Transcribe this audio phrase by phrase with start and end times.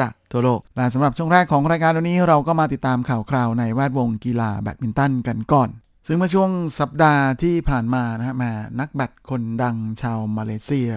[0.00, 5.68] จากทั่วโลกและสำหรับช่วงแรกของรายการวันนี้เราก็มาติดตามข่าวคราวในแวดวงกีฬาแบดมินตันกันก่อน
[6.06, 10.90] ซึ่งเมื่อช่วงสัปดาห์ที่ผ่านมานะฮะมานักแบดคนดังชาวมาเลเซีย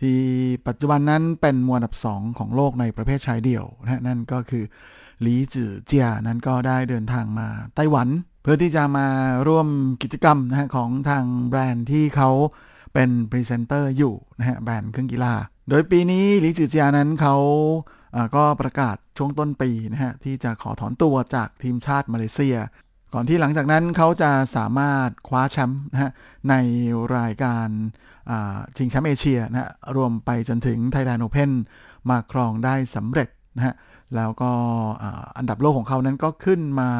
[0.00, 0.18] ที่
[0.66, 4.64] ปัจจุบันนั้นเป็นมวลอันดับ 2 ของโลกในประเภทชายเดี่ยวนะนั่นก็คือ
[5.22, 8.08] หลีจือเจียนั้นก็ได้เดินทางมาไต้หวัน
[8.42, 9.06] เพื่อที่จะมา
[9.48, 9.68] ร่วม
[10.02, 12.30] กิจกรรมนะฮะของทางแบรนด์ที่เขา
[12.94, 15.34] เป็นพรีเซนเตอร์อยู่นะฮะแบรนด์เครื่องกีฬา
[15.68, 17.36] โดยปีนี้หลีจือเจียนั้นเขา
[18.36, 22.56] ก็ประกาศช่วงต้นปีนะฮะที่จะขอถอนตัวจากทีมชาติมาเลเซีย
[23.14, 26.10] ก่อนที่หลังจากนั้นเขาจะสามารถคว้าแชมป์นะฮะ
[26.50, 26.54] ใน
[27.16, 27.68] รายการ
[28.76, 31.50] ชิงแชมป์เอเชียนะฮะรวมไปจนถึงไทยแลนด์โอเพน
[32.10, 33.74] มาครองได้สำเร็จนะฮะ
[34.16, 34.52] แล้วก็
[35.38, 36.90] อันดับโลกของเขานั้นก็ขึ้นมา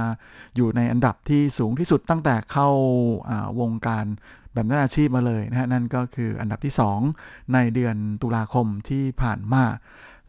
[0.56, 2.68] อยู่ในอันดับที่สูงที่สุดตั้งแต่เข้า
[3.60, 4.04] วงการ
[4.54, 6.74] แบบนักอาชีพมาเลยนะฮะนั่นก็คืออันดับที่
[7.12, 9.64] 2 ในเดือนตุลาคมที่ผ่านมา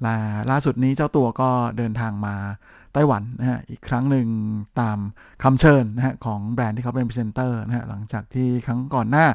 [0.06, 0.08] ล,
[0.52, 2.36] ล่าสุดนี้เจ้าตัวก็เดินทางมา
[2.94, 4.28] ไต้หวันนะฮะอีกครั้งหนึ่ง
[4.80, 4.98] ตาม
[5.44, 9.25] คำเชิญนะฮะของแบรนด์ที่เขาเป็นพรีเซนเตอร์นะฮะหลังจากที่ครั้งก่อนหน้า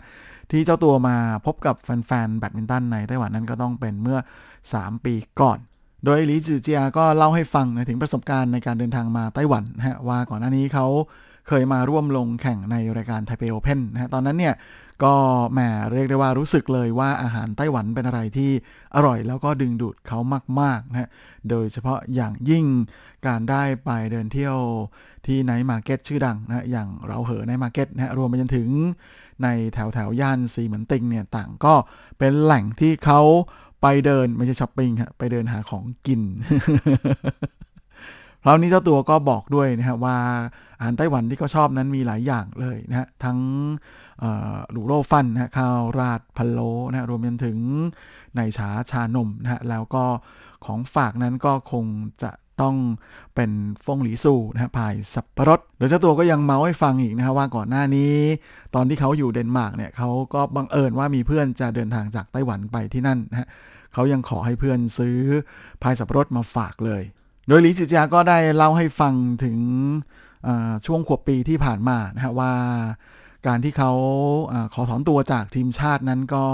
[0.51, 4.19] ที่เจ้าตัวมาพบกับแฟนๆแบดมินตันในไต้หวันนั้นก็ต้องเป็นเมื่อ
[4.63, 5.59] 3 ปีก่อน
[6.05, 10.87] โดยหลีจือเจียก็เล่าให้ฟังนะถึงประสบการณ์ในการเดินทางมาไต้หวันนะฮะว่าก่อนหน้านี้เขา
[11.49, 14.55] เคยมาร่วมลงแข่งในรายการไทเปโอเพนนะฮะตอนนั้นเนี่ย
[15.05, 15.15] ก็
[15.53, 15.61] แหม
[15.93, 18.51] เรียกได้ว่ารู้สึกเลยว่าอาหารไต้หวันเป็นอะไรที่
[18.95, 20.19] อร่อยแล้วก็ดึงดูดเขา
[20.61, 21.09] มากๆนะฮะ
[21.51, 22.65] โดยเฉพาะอย่างยิ่ง
[23.27, 24.57] การได้ไปเดินเที่ยว
[25.27, 28.69] ที่ night market ชื่อดังนะอย่างเหราเหอ night market นะฮะรวมไปจนถึง
[29.43, 31.75] ในแถวแถวย่านซีเหมินติงเนี่ยต่างก็
[32.19, 33.21] เป็นแหล่งที่เขา
[33.83, 36.21] ไปเดินไม่ใช่ช้อปปิ้งฮะไปเดินหาของกิน
[38.45, 40.19] คราวนี้เจ้าตัวก็บอกด้วยนะฮะว่า
[40.79, 43.39] อาหารไต้หวันที่เขาชอบนั้นมีหลายอย่างเลยนะฮะทั้ง
[44.73, 47.59] หลู่โร่วฟั่นนะข้าวราดพะโล้นะฮะรวมไปถึง
[48.37, 50.05] ในชาชานมนะฮะแล้วก็
[50.65, 51.85] ของฝากนั้นก็คง
[52.23, 52.31] จะ
[52.61, 52.77] ต้อง
[53.35, 53.51] เป็น
[53.85, 58.15] ฟ่งหลีซูนะฮะพายสับปะรดโดยเจ้าตัวก็ยังเมาท์ให้ฟังอีกนะฮะว่าก่อนหน้านี้
[58.75, 63.49] ตอนที่เขาอยู่เดนมาร์กเนี่ยเขาก็บังเอิญว่ามีเพื่อนจะเดินทางจากไต้หวันไปที่นั่นนะฮะ
[63.93, 65.19] เขายังขอให้เพื่อนซื้อ
[65.83, 67.03] พายสับปะรดมาฝากเลย
[67.49, 69.15] โดยหลีจิจยาก็ได้เล่าให้ฟัง
[69.45, 69.57] ถึง
[70.87, 72.53] ช่วงขวบปีที่ผ่านมานะฮะว่า
[73.47, 73.93] การที่เขา
[74.53, 76.45] อขอถอนตัวจากทีมชาตินั้นก็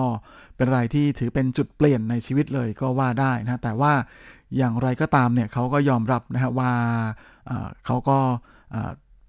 [0.56, 3.92] เป็นอะไรที่ถือเป็นจุดเปลี่ยนในชีวิตเลยก็ว่าได้นะแต่ว่า
[4.56, 6.72] อย่างไรก็ตามเนี่ยเขาก็ยอมรับนะฮะว่า
[7.86, 8.18] เขาก็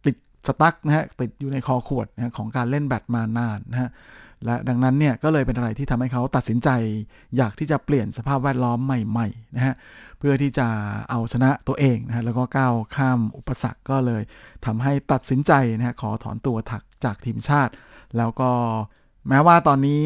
[0.06, 0.16] ติด
[0.48, 3.90] สตั๊กนะฮะติดอยู่ในคอขวดนะของการเล่นแบดมานานนะฮะ
[4.46, 6.70] และดังนั้นเนี่ยก็เลยเป็นอะไรที่ทำให้เขาตัดสินใจ
[7.38, 9.76] อยากที่จะเปลี่ยนสภาพแวดล้อมใหม่ๆนะฮะ
[10.20, 10.68] เพื่อที่จะ
[11.10, 14.22] เอาชนะตัวเองนะฮะแล้วก็ก้าวข้ามอุปสรรคก็เลย
[14.66, 17.74] ทำให้ตัดสินใจนะฮะขอถอนตัวถักจากทีมชาติ
[18.18, 18.52] แล้วก็
[19.30, 20.06] แม้ว่าตอนนี้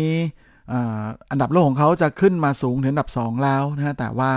[1.31, 4.33] อันดับโลกของเขาจะขึ้นมาสูงถึงอันดับ 2 แล้วนะฮะแต่ว่า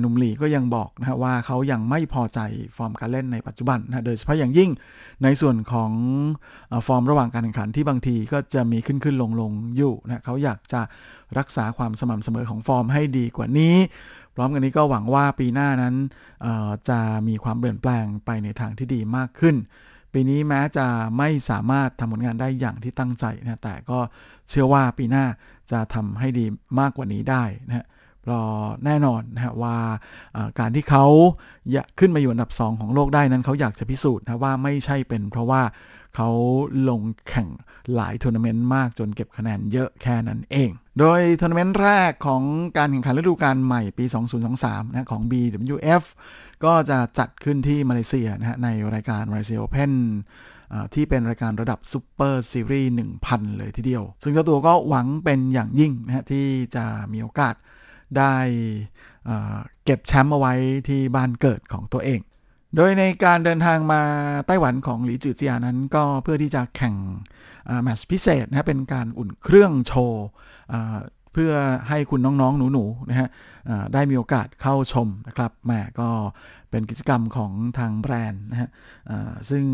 [0.00, 2.40] หนุ่มหลีก็ยังบอกนะว่าเขายังไม่พอใจ
[2.76, 4.70] ฟอร์มการเล่นในปัจจุบันนะโดยเฉพาะอย่างยิ่ง
[5.22, 5.92] ในส่วนของ
[6.86, 10.80] ฟอร์มระหว่างการแข่งขันที่บางทีก็จะมีขึ้นขึ้นลงลงอยู่นะเขาอยากจะ
[11.38, 13.76] รักษาความสม่ำเสมอของฟอร์มให้ดีกว่านี้
[14.34, 15.94] พร้อมกันนี้ก็หวังว่าปีหน้านั้น
[16.88, 19.56] จะมีความเปลี่ยนแปลงไปในทางที่ดีมากขึ้น
[20.12, 20.86] ปีนี้แม้จะ
[21.18, 23.98] ไม่สามารถทำผลงานได้อย่างที่ตั้งใจนะแต่ก็
[24.48, 25.24] เชื่อว่าปีหน้า
[25.72, 26.46] จะทำให้ดี
[26.80, 27.86] มากกว่านี้ได้นะฮะ
[28.30, 28.42] รอ
[28.84, 29.76] แน่นอนนะฮะว่า
[30.58, 31.04] การที่เขา
[31.98, 35.62] ขึ้นมาอยู่อันดับ 2 ของโลกได้นั้นเขาอยากจะพิสูจน์นะว่าไม่ใช่เป็นเพราะว่า
[36.16, 36.30] เขา
[36.88, 37.48] ลงแข่ง
[37.94, 42.42] หลายทัวร์นาเมนต์มากจนเก็บคะแนนเยอะแค่นั้นเอง โดยทัวร์นาเมนต์แรกของ
[42.76, 44.04] การแข่งขันฤดูกาลใหม่ปี
[44.50, 46.04] 2023 นะของ BWF
[46.64, 49.92] ก็จะจัดขึ้นที่มาเลเซียนะฮะในรายการมาเลเซียโอเพน
[50.94, 52.92] ที่เป็นรายการระดับ Super Series
[53.24, 56.46] 1,000 เลยทีเดียว ซึ่งเจ้าตัวก็หวังเป็นอย่างยิ่งนะฮะที่
[56.76, 57.54] จะมีโอกาส
[58.18, 58.36] ได้
[59.84, 60.54] เก็บแชมป์เอาไว้
[60.88, 62.20] ที่บ้านเกิดของตัวเอง
[62.76, 64.02] โดยในการเดินทางมา
[64.46, 66.94] ไต้หวันของหลีจือเจียนั้นก็เพื่อที่จะแข่ง
[67.82, 70.26] แมตช์พิเศษนะเป็นการอุ่นเครื่องโชว์
[71.32, 71.52] เพื่อ
[71.88, 73.28] ให้คุณน้องๆ หนูๆนะฮะ
[73.92, 76.08] ได้มีโอกาสเข้าชมนะครับแม่ก็
[76.70, 78.70] เป็นกิจกรรมของทางแบรนด์นะฮะ
[79.50, 79.64] ซึ่ง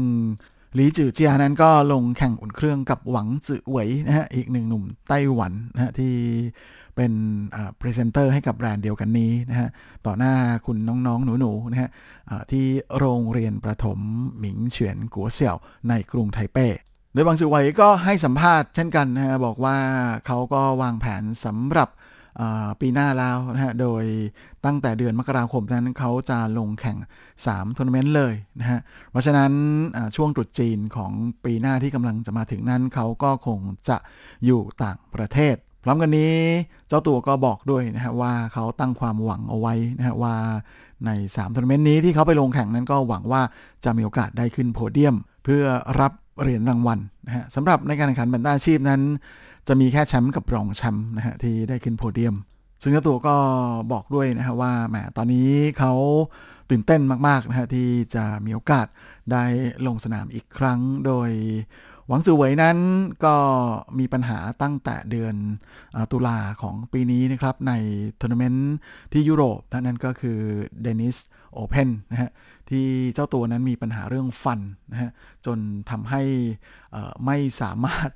[0.74, 6.14] หลีจือเจียนั้นก็ลงแข่งอุ่นเครื่องกับหวังจือเหวยนะฮะอีกหนึ่งหนุ่มไต้หวันนะฮะที่
[7.00, 7.18] เป็น
[7.80, 9.68] พรีเซนเตอร์ให้กับแบรนด์เดียวกันนี้นะฮะ
[10.06, 10.34] ต่อหน้า
[10.66, 11.90] คุณน้องๆ หนูๆนะฮะ
[12.50, 12.66] ที่
[12.98, 13.98] โรงเรียนประถม
[14.38, 15.56] หมิงเฉียนกั๋วเสี่ยว
[15.88, 16.66] ในกรุงไทเป้
[17.12, 19.76] โดยหวังจื่อเหวยก็ให้สัมภาษณ์เช่นกันนะฮะบอกว่า
[20.26, 21.88] เขาก็วางแผนสำหรับ
[22.80, 24.04] ปีหน้าแล้วนะฮะ โดย
[24.64, 26.98] ตั้งแต่เดือนมกราคมนั้นเขาจะลงแข่ง
[27.36, 28.80] 3ทัวร์นาเมนต์เลยนะฮะ
[29.10, 29.52] เพราะฉะนั้น
[30.16, 31.12] ช่วงตรุษจีนของ
[31.44, 33.96] ปีหน้าที่กำลังจะมาถึงนั้น เขาก็คงจะ
[34.44, 36.34] อยู่ต่างประเทศ พร้อมกันนี้
[36.88, 40.34] เจ้าตัวก็บอกด้วยนะฮะว่าเขาตั้งความหวังเอาไว้นะฮะว่า
[41.06, 43.42] ใน3ทัวร์นาเมนต์นี้ที่เขาไปลงแข่งนั้นก็หวังว่า
[43.84, 45.62] จะมีโอกาสได้ขึ้นโพเดียม เพื่อ
[46.00, 49.00] รับเหรียญรางวัลนะฮะสำหรับในการแข่งขันแบดมินตันอาชีพนั้น
[49.68, 52.34] จะมีแค่แชมป์กับรองแชมป์นะฮะที่ได้ขึ้นโพเดียม
[52.82, 53.34] ซึ่งเจ้าตัวก็
[53.92, 55.92] บอกด้วยนะฮะว่าแหมตอนนี้เขา
[56.70, 58.86] ตื่นเต้นมากๆนะฮะที่จะมีโอกาส
[59.32, 59.44] ได้
[59.86, 61.30] ลงสนามอีกครั้งโดย
[62.10, 62.78] หวังจื่อเหวยนั้น
[63.24, 63.34] ก็
[63.98, 65.34] มีปัญหาตั้งแต่เดือน
[66.12, 67.72] ตุลาของปีนี้นะครับ ใน
[68.20, 68.72] ทัวร์นาเมนต์
[69.12, 70.38] ที่ยุโรปนั่นก็คือ
[70.82, 71.16] เดนิช
[71.54, 72.30] โอเพนนะฮะ
[72.70, 74.60] ที่เจ้าตัวนั้นมีปัญหาเรื่องฟัน
[74.92, 75.10] นะฮะ
[75.46, 75.58] จน
[75.90, 76.22] ทำให้
[77.26, 78.10] ไม่สามารถ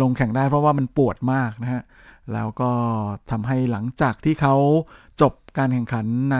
[0.00, 1.82] ลงแข่งได้เพราะว่ามันปวดมากนะฮะ
[2.34, 2.72] แล้วก็
[3.30, 4.54] ทำให้หลังจากที่เขา
[5.22, 6.38] จบการแข่งขันใน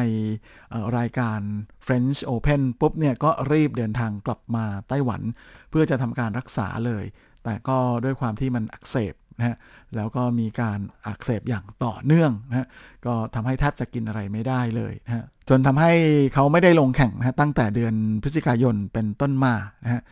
[0.99, 1.41] รายการ
[1.87, 5.23] French Open ปุ๊บเนี่ยก็รีบเดินทางกลับมาไต้หวัน
[5.71, 7.05] เพื่อจะทำการรักษาเลย
[7.45, 9.57] แต่ก็ด้วยความที่มันอักเสบนะฮะ
[9.97, 12.67] แล้วก็มีการอักเสบอย่างต่อเนื่องนะฮะ
[13.07, 15.93] ก็ทำให้แทบจะกินอะไรไม่ได้เลยนะฮะจนทำให้
[16.35, 19.55] เขาไม่ได้ลงแข่งนะฮะตั้งแต่เดือนพฤศจิกายนเป็นต้นมา
[19.85, 20.03] นะฮะ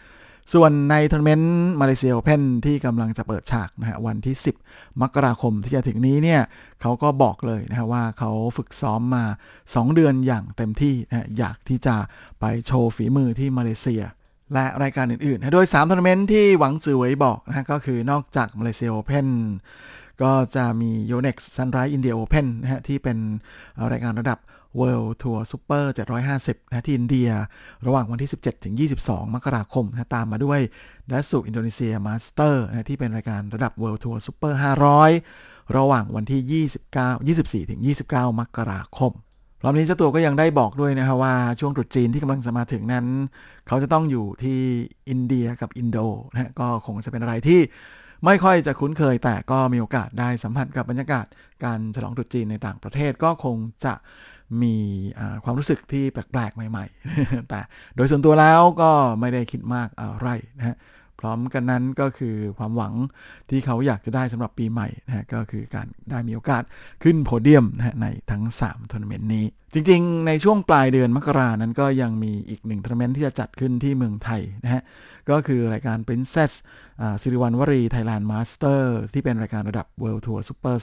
[0.54, 6.40] ส่วนในทัวร์นาเมนต์มาเลเซียโอเพนที่กำลังจะเปิดฉากนะฮะวันที่ 10 มกราคมที่จะถึงนี้เนี่ย
[6.80, 9.24] เขาก็บอกเลยนะฮะว่าเขาฝึกซ้อมมา
[9.62, 11.96] 2 เดือนอย่างเต็มที่นะอยากที่จะ
[12.40, 14.02] ไปโชว์ฝีมือที่มาเลเซีย
[14.54, 19.28] และรายการอื่นๆ โดย3ทัวร์นาเมนต์ที่หวังจื่อเหวยบอกนะก็คือนอกจากมาเลเซียโอเพน
[20.22, 23.18] ก็จะมีโยเน็กซ์ซันไรส์อินเดียโอเพนนะฮะที่เป็น
[23.92, 24.38] รายการระดับ
[24.80, 25.84] World Tour Super
[26.28, 27.30] 750 นะที่อินเดีย
[27.86, 28.74] ระหว่างวันที่ 17 ถึง
[29.04, 30.60] 22 มกราคมนะตามมาด้วย
[31.10, 34.52] ไดฮัทสุอินโดนีเซียมาสเตอร์นะที่เป็นรายการระดับ World Tour Super
[35.14, 36.64] 500 ระหว่างวันที่
[37.58, 37.80] 29 24 ถึง
[38.10, 39.12] 29 มกราคม
[39.62, 43.06] รอบนี้เจ้าตัวก็ยังได้บอกด้วยนะครับว่าช่วงตรุษจีนที่กำลังจะมาถึงนั้น
[43.66, 44.60] เขาจะต้องอยู่ที่
[45.08, 45.98] อินเดียกับอินโด
[46.32, 47.60] นะก็คงจะเป็นอะไรที่
[48.24, 51.26] ไม่ค่อยจะคุ้นเคยแต่ก็มีโอกาสได้สัมผัสกับบรรยากาศ
[51.64, 53.94] การฉลองตรุษจีนในต่างประเทศก็คงจะ
[54.62, 54.76] มี
[55.44, 57.60] ความรู้สึกที่แปลกๆ ใหม่ ๆ แต่
[57.96, 58.90] โดยส่วนตัวแล้วก็
[59.20, 60.28] ไม่ได้คิดมากอะไร
[60.58, 60.76] นะฮะ
[61.20, 62.94] พร้อมกันนั้นก็คือความหวัง
[63.50, 66.62] ที่เขาอยากจะได้สำหรับปีใหม่นะฮะก็คือการได้มีโอกาส
[67.02, 74.82] ขึ้นโพเดียมนะฮะในทั้ง3ทัวร์นาเมนต์นี้ จริงๆ ในช่วงปลายเดือนมกรานั้นก็ยังมีอีกหนึ่งทัวร์นาเมนต์ที่จะจัดขึ้นที่เมืองไทยนะฮะ
[75.30, 76.52] ก็คือรายการ Princess
[77.22, 80.76] สิริวัณณวรีไทยแลนด์มาสเตอร์ที่เป็นรายการระดับ World Tour Super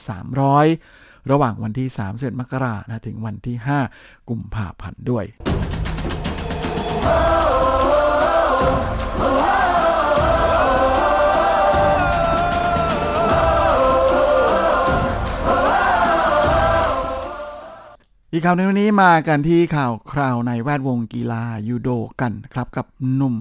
[0.62, 3.56] 300 ระหว่างวันที่ 31 มกรานะถึงวันที่
[3.92, 5.26] 5 กุมภาพันธ์ด้วย
[18.36, 21.90] อีกข่าวในวันนี้มากันที่ข่าวคราวในแวดวงกีฬายูโด
[22.20, 23.36] กันครับกับหนุ่ม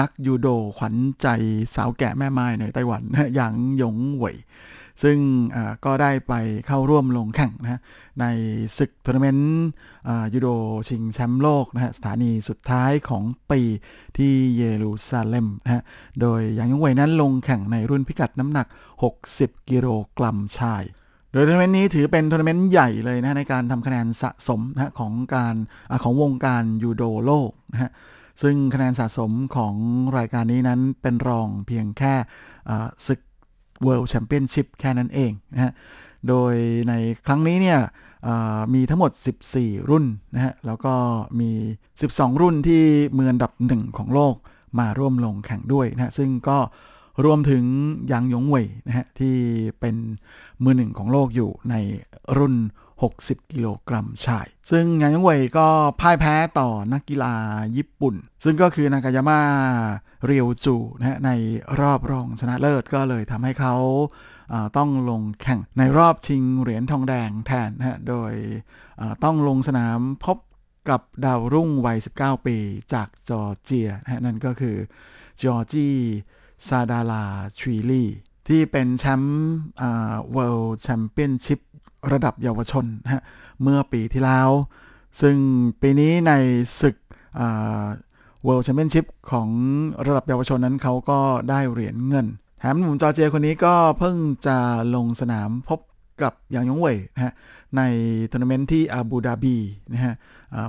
[0.00, 1.26] นักยูโดขวัญใจ
[1.74, 3.02] สาวแก่แม่หม้ายในไต้หวัน
[3.34, 4.36] หยางหย่งเหว่ย
[5.02, 5.18] ซึ่ง
[5.84, 6.34] ก็ได้ไป
[6.66, 7.80] เข้าร่วมลงแข่งนะ
[8.20, 8.26] ใน
[8.78, 9.62] ศึกทัวร์นาเมนต์
[10.34, 10.48] ยูโด
[10.88, 13.60] ชิงแชมป์โลกนะฮะสถานีสุดท้ายของปี
[14.18, 15.82] ที่เยรูซาเล็มนะฮะ
[16.20, 18.66] โดยหยางหย่งเหว่ยนั้นลงแข่งในรุ่นพิกัดน้ำหนัก
[19.18, 20.84] 60 กิโลกรัมชาย
[21.32, 25.54] โดยทัวร์นาเมนต์นี้ถือเป็นทัวร์นาเมนต์ใหญ่เลยนะในการทำคะแนนสะสมนะของการ
[25.90, 27.90] อของวงการยูโดโลกนะฮะ
[28.42, 29.74] ซึ่งคะแนนสะสมของ
[30.18, 32.14] รายการนี้นั้นเป็นรองเพียงแค่
[33.06, 33.20] ศึก
[33.86, 35.72] World Championship แค่นั้นเองนะฮะ
[36.28, 36.54] โดย
[36.88, 36.94] ใน
[37.26, 37.80] ครั้งนี้เนี่ย
[38.74, 39.10] มีทั้งหมด
[39.50, 40.94] 14 รุ่นนะฮะ แล้วก็
[41.40, 41.50] มี
[41.96, 42.82] 12 รุ่นที่
[43.16, 44.34] มืออันดับหนึ่งของโลก
[44.78, 46.58] มาร่วมลงแข่งด้วยนะฮะ ซึ่งก็
[47.24, 47.64] รวมถึง
[48.12, 49.36] ยางยงเว่ยนะฮะ ที่
[49.80, 49.96] เป็น
[50.62, 51.74] มือหนึ่งของโลกอยู่ใน
[52.38, 52.54] รุ่น
[53.08, 55.66] 60 กิโลกรัมชาย ซึ่งยางยงเวยก็
[56.00, 57.34] พ่ายแพ้ต่อนักกีฬา
[57.76, 58.14] ญี่ปุ่น
[58.44, 59.40] ซึ่งก็คือนากายาม่า
[60.26, 61.30] เรียวจูนะฮะใน
[61.80, 63.74] รอบรองชนะเลิศก็เลยทำให้เขา
[64.76, 68.32] ต้องลงแข่งในรอบชิงเหรียญทองแดงแทนนะฮะโดย
[69.24, 70.38] ต้องลงสนามพบ
[70.90, 72.56] กับดาวรุ่งวัย 19 ปี
[72.94, 74.76] จากจอร์เจียนะฮะนั่นก็คือ
[75.40, 75.88] จอร์จี
[76.68, 77.24] ซาร์ดาลา
[77.58, 78.04] ชวิลี
[78.48, 79.48] ที่เป็นแชมป์
[80.32, 81.60] World Championship
[82.12, 83.22] ระดับเยาวชนฮะ
[83.62, 84.50] เมื่อปีที่แล้ว
[85.20, 85.36] ซึ่ง
[85.82, 86.32] ปีนี้ใน
[86.80, 86.96] ศึก
[88.46, 89.48] World Championship ของ
[90.06, 92.26] ระดับเยาวชนนั้นเขาก็ได้เหรียญเงิน
[92.58, 94.16] แถมหนุ่มจอร์เจียคนนี้ก็เพิ่ง
[94.46, 94.58] จะ
[94.94, 95.80] ลงสนามพบ
[96.22, 97.32] กับหยางหย่งเหว่ยนะฮะ
[97.76, 97.82] ใน
[98.30, 99.56] ทัวร์นาเมนต์ที่อาบูดาบี
[99.92, 100.14] นะฮะ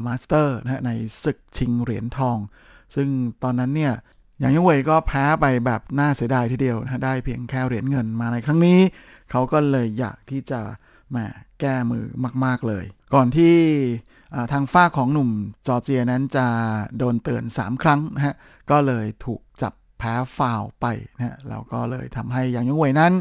[0.06, 0.92] Masters นะฮะใน
[1.24, 2.38] ศึกชิงเหรียญทอง
[2.96, 3.08] ซึ่ง
[3.44, 3.94] ตอนนั้นเนี่ย
[4.40, 8.80] หยางหย่งเหว่ยก็แพ้ไปแบบน่าเสียดายทีเดียวนะได้เพียงแค่เหรียญเงินมาในครั้งนี้
[9.32, 10.60] เขาก็เลยอยากที่จะ
[11.15, 11.25] มา
[11.60, 12.06] แก้มือ
[12.46, 13.56] มาก ๆ เลย ก่อนที่
[14.51, 15.30] ทางฝั่งของหนุ่ม
[15.68, 16.48] จอร์เจียนั้นจะ
[16.98, 18.36] โดนเตือน 3 ครั้งนะฮะ
[18.72, 23.13] ก็เลยถูกจับแพ้ฟาวล์ไปนะฮะแล้วก็เลยทำให้หยางหย่งเหว่ยนั้น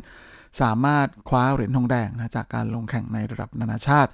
[0.63, 4.11] สามารถคว้าเหรียญทองแดงนะจากการลงแข่งในระดับนานาชาติ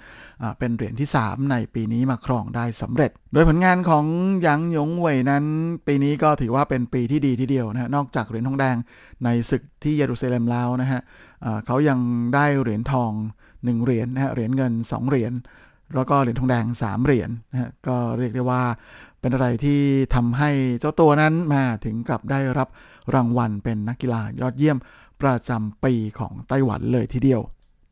[0.59, 4.04] เป็นเหรียญที่ 3 ในปีนี้มาครองได้สำเร็จ โดยผลงานของ
[4.47, 5.45] ยางยงเวยนั้น
[5.87, 8.76] ปีนี้ก็ถือว่าเป็นปีที่ดีทีเดียวนะนอกจากเหรียญทองแดง
[9.25, 11.00] ในศึกที่เยรูซาเล็มแล้วนะฮะ
[11.66, 11.99] เขายัง
[12.35, 13.12] ได้เหรียญทอง
[13.70, 15.32] 1เหรียญนะฮะเหรียญเงิน 2 เหรียญ
[15.94, 18.62] แล้วก็เหรียญทองแดง 3 เหรียญนะฮะก็เรียกได้ว่า
[19.20, 19.80] เป็นอะไรที่
[20.14, 22.68] ทำให้เจ้าตัวนั้นมาถึงกับได้รับ
[23.14, 24.78] รางวัลเป็นนักกีฬายอดเยี่ยม
[25.23, 27.40] ประจำปีของไต้หวันเลยทีเดียว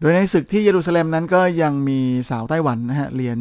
[0.01, 2.01] โดยในศึกที่เยรูซาเล็มนั้นก็ยังมี
[2.31, 3.39] สาวไต้หวันนะฮะเหรียญ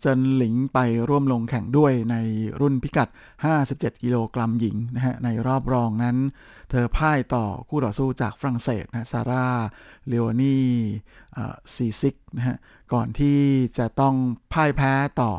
[0.00, 2.16] เจินหลิงไปร่วมลงแข่งด้วยใน
[2.60, 3.08] รุ่นพิกัด
[3.56, 6.16] 57 กิโลกรัมหญิงนะฮะ ในรอบรองนั้น
[6.70, 9.48] เธอพ่ายต่อคู่ต่อสู้จากฝรั่งเศสนะซาร่า
[10.08, 10.66] เลโอนี่
[11.74, 12.56] ซีซิกนะฮะ
[12.92, 13.38] ก่อนที่
[13.78, 14.14] จะต้อง
[14.52, 15.30] พ่ายแพ้ต่อ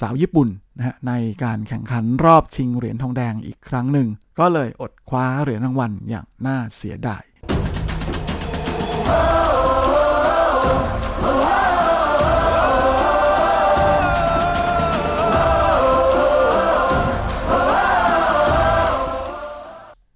[0.00, 1.12] สาวญี่ปุ่นนะฮะใน
[1.44, 7.22] การแข่งขันรอบชิงเหรียญทองแดงอีกครั้งหนึ่ง ก็เลยอดคว้าเหรียญรางวัลอย่างน่าเสียดาย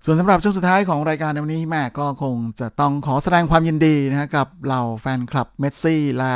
[0.09, 6.35] ส่วนสำหรับช่วงสุดท้ายของรายการในวันนี้แม่ก็คงจะต้องขอแสดงความยินดีนะกับเหล่าแฟนคลับเมสซี่และ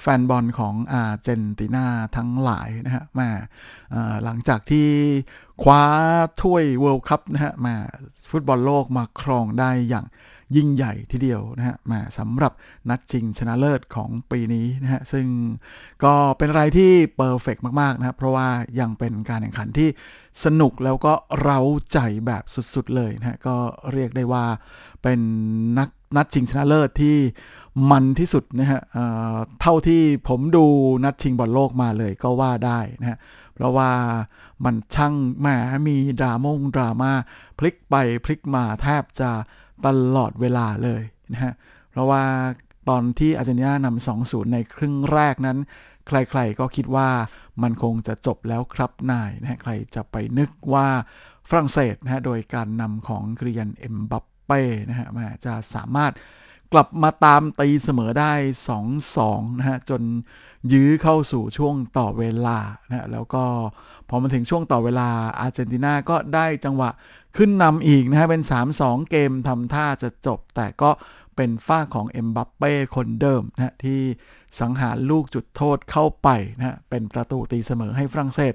[0.00, 3.28] แฟนบอลของอาร์เจนตินาทั้งหลายนะฮะมา
[4.24, 4.88] หลังจากที่
[5.62, 5.82] คว้า
[6.42, 7.74] ถ้วย World Cup นะฮะมา
[8.30, 10.06] ฟุตบอลโลกมาครองได้อย่าง
[10.56, 12.52] ยิ่งใหญ่ทีเดียวนะฮะมาสำหรับ
[12.88, 15.26] นัดชิงชนะเลิศของปีนี้นะฮะซึ่ง
[16.04, 18.48] ก็เป็นอะไรที่ perfect มาก ๆ นะครับ เพราะว่า
[18.80, 19.88] ยังเป็นการแข่งขันที่
[20.44, 21.60] สนุกแล้วก็เร้า
[21.92, 22.42] ใจแบบ
[22.74, 23.56] สุด ๆ เลยนะฮะก็
[23.92, 24.44] เรียกได้ว่า
[25.02, 25.20] เป็น
[25.78, 27.16] นักนัดชิงชนะเลิศที่
[27.90, 30.66] มันที่สุดนะฮะเเท่าที่ผมดู
[31.04, 33.18] นัดชิงบอลโลกมาเลยก็ว่าได้นะฮะ
[33.54, 33.90] เพราะว่า
[34.64, 35.46] มันช่างแหม
[35.88, 37.12] มีดรามงดราม่า
[37.58, 39.30] พลิกไปพลิกมาแทบจะ
[39.86, 41.02] ตลอดเวลาเลย
[41.32, 41.52] นะฮะ
[41.90, 42.24] เพราะว่า
[42.88, 45.58] ตอนที่อาร์เจนตินานำ2-0ในครึ่งแรกนั้น
[46.08, 47.08] ใครๆก็คิดว่า
[47.62, 50.88] มันคงจะจบแล้วครับนายนะฮะ ใครจะไปนึกว่า
[51.48, 56.12] ฝรั่งเศสนะฮะ โดยการนำของเกรียนเอ็มบัปเป้นะฮะมาจะสามารถ
[56.72, 58.32] กลับมาตามตีเสมอได้
[58.96, 60.02] 2-2 นะฮะ จน
[60.72, 62.58] ยื้อเข้าสู่ช่วงต่อเวลา
[62.88, 63.44] นะแล้วก็
[64.08, 65.08] พอมาถึงช่วงต่อเวลา
[65.40, 66.90] อาร์เจนตินาก็ได้จังหวะ
[67.36, 68.42] ขึ้นนำอีกนะฮะ เป็น
[68.76, 70.90] 3-2 เกมทำท่าจะจบ แต่ก็
[71.36, 74.00] เป็นฝ้าของเอ็มบัปเป้คนเดิมนะที่
[74.60, 78.54] สังหารลูกจุดโทษเข้าไปนะเป็นประตูตีเสมอให้ฝรั่งเศส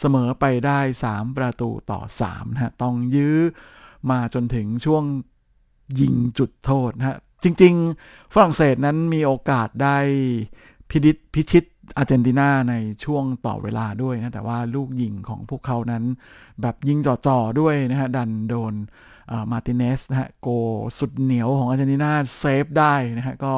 [0.00, 3.38] เสมอไปได้ 3 ประตูต่อ3นะฮะต้องยื้อ
[4.10, 5.04] มาจนถึงช่วง
[6.00, 9.96] ยิงจุดโทษนะฮะ จริง ๆ ฝรั่งเศสนั้นมีโอกาสได้
[10.90, 11.64] พิดิพิชิต
[11.96, 16.04] อาร์เจนตินาในช่วงต่อเวลาด้วยนะ แต่ว่าลูกยิงของพวกเขานั้น
[16.62, 18.74] แบบยิงจ่อๆด้วยนะฮะ ดันโดน
[19.52, 20.48] มาร์ติเนซนะฮะ โกล์
[20.98, 23.52] สุดเหนียวของอาร์เจนตินาเซฟได้นะฮะ ก็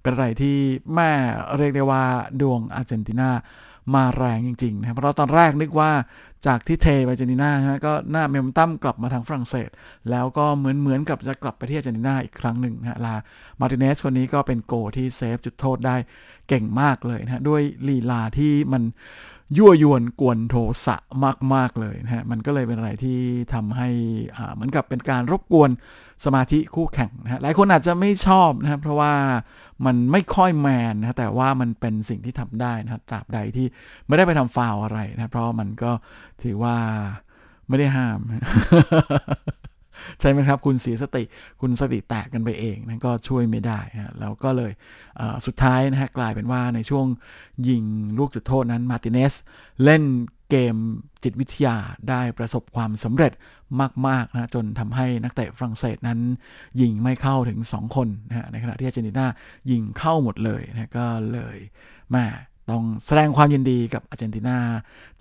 [0.00, 0.56] เป็นอะไรที่
[0.94, 1.10] แม่
[1.58, 2.04] เรียกได้ว่า
[2.40, 3.30] ดวงอาร์เจนตินา
[3.94, 5.90] มาแรงจริงๆนะเพราะตอนแรกนึกว่า
[6.46, 9.70] จากที่เทไปเจนีนาใช่ไหมก็หน้าเมมตั้มกลับมาทางฝรั่งเศส
[10.10, 13.14] แล้วก็เหมือนเหมือนกับจะกลับไปที่เจนีนาอีกครั้งหนึ่งนะลา
[13.60, 15.96] มาติเนสคนนี้ก็เป็นโกที่เซฟจุดโทษได้
[16.48, 18.82] เก่งมากเลยนะด้วยลีลาที่มัน
[19.58, 20.56] ยั่วยวนกวนโท
[20.86, 20.96] สะ
[21.54, 23.18] มาก ๆ เลยนะฮะ มันก็เลยเป็นอะไรที่
[23.54, 23.88] ทำให้
[24.54, 25.70] เหมือนกับเป็นการรบกวน
[26.24, 29.14] สมาธิคู่แข่งนะฮะหลายคนอาจจะไม่ชอบนะครับเพราะว่า
[29.86, 33.66] มันไม่ค่อยแมนนะแต่ว่ามันเป็นสิ่งที่ทำได้นะตราบใดที่
[34.06, 35.92] ไม่ได้ไปทำฟาวอะไรนะเพราะมันก็
[36.42, 36.76] ถือว่า
[37.68, 38.18] ไม่ได้ห้าม
[40.20, 41.22] ใช่ไหมครับ คุณเสียสติ
[41.60, 44.72] คุณสติแตกกันไปเองนั่นก็ช่วยไม่ได้นะแล้วก็เลย
[45.46, 47.06] สุดท้ายนะฮะกลายเป็นว่าในช่วง
[47.68, 47.84] ยิง
[48.18, 49.32] ลูกจุดโทษนั้นมาติเนส
[49.84, 50.02] เล่น
[50.50, 50.74] เกม
[51.24, 51.76] จิตวิทยา
[52.10, 53.32] ได้ประสบความสำเร็จ
[54.06, 56.20] มากๆนะจนทำให้นักเตะฝรั่งเศสนั้น
[56.80, 59.26] ยิงไม่เข้าถึง 2 คนนะฮะในขณะที่อาร์เจนตินา
[59.70, 61.56] ยิงเข้าหมดเลยนะก็เลย
[62.14, 62.26] มา
[62.70, 64.58] ต้องแสดงความยินดีกับอาร์เจนตินา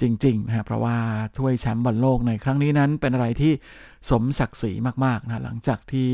[0.01, 0.97] จริงๆนะเพราะว่า
[1.37, 3.53] ถ้วยแชมป์บอลโลกในครั้งนี้นั้นเป็นอะไรที่
[4.09, 4.71] สมศักดิ์ศรี
[5.05, 6.09] มากๆนะหลังจากที่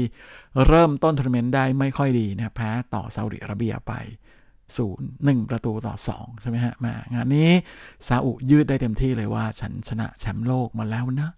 [0.68, 3.94] เริ่มต้นทัวร์นาเมนต์ได้ไม่ค่อยดีนะแพ้ต่อซาอุดิอาระเบียไป
[4.78, 7.50] ศูนย์หนึ่งประตูต่อสองใช่ไหมฮะมางานนี้
[8.08, 11.30] ซาอุยืดได้เต็มที่เลยว่าฉันชนะแชมป์โลกมาแล้วนะ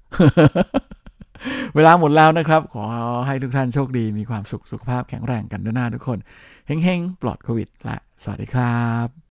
[1.75, 2.83] เวลาหมดแล้วนะครับ ขอ
[3.27, 6.19] ให้ทุกท่านโชคดีมีความสุขสุขภาพแข็งแรงกันด้วยหน้าทุกคน
[6.67, 9.17] เฮ้งๆ ปลอดโควิด และ สวัสดีครับ